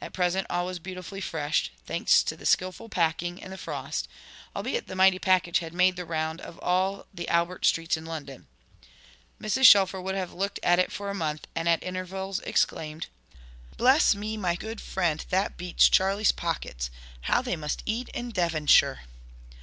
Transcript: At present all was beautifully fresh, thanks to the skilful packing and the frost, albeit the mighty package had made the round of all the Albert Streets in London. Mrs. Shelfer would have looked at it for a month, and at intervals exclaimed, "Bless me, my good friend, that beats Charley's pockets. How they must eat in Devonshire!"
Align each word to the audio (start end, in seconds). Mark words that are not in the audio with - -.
At 0.00 0.14
present 0.14 0.46
all 0.48 0.64
was 0.64 0.78
beautifully 0.78 1.20
fresh, 1.20 1.70
thanks 1.84 2.22
to 2.22 2.34
the 2.34 2.46
skilful 2.46 2.88
packing 2.88 3.42
and 3.42 3.52
the 3.52 3.58
frost, 3.58 4.08
albeit 4.56 4.86
the 4.86 4.96
mighty 4.96 5.18
package 5.18 5.58
had 5.58 5.74
made 5.74 5.96
the 5.96 6.06
round 6.06 6.40
of 6.40 6.58
all 6.60 7.06
the 7.12 7.28
Albert 7.28 7.66
Streets 7.66 7.94
in 7.94 8.06
London. 8.06 8.46
Mrs. 9.38 9.64
Shelfer 9.64 10.00
would 10.00 10.14
have 10.14 10.32
looked 10.32 10.58
at 10.62 10.78
it 10.78 10.90
for 10.90 11.10
a 11.10 11.14
month, 11.14 11.46
and 11.54 11.68
at 11.68 11.82
intervals 11.82 12.40
exclaimed, 12.40 13.08
"Bless 13.76 14.14
me, 14.14 14.38
my 14.38 14.54
good 14.56 14.80
friend, 14.80 15.26
that 15.28 15.58
beats 15.58 15.90
Charley's 15.90 16.32
pockets. 16.32 16.88
How 17.28 17.42
they 17.42 17.54
must 17.54 17.82
eat 17.84 18.08
in 18.14 18.30
Devonshire!" 18.30 19.00